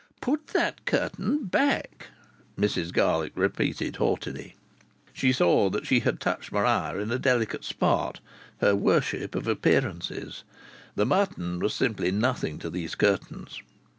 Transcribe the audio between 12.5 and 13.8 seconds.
to these curtains.